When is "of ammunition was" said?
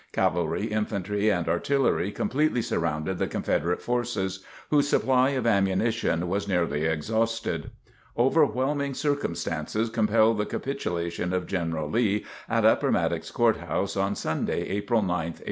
5.37-6.47